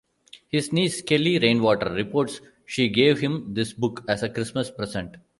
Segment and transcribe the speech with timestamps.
[0.47, 5.17] His niece Kelley Rainwater reports she gave him this book as a Christmas present.